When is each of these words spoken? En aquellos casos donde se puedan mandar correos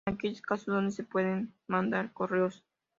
En 0.07 0.15
aquellos 0.15 0.41
casos 0.41 0.65
donde 0.65 0.89
se 0.91 1.03
puedan 1.03 1.53
mandar 1.67 2.11
correos 2.11 2.63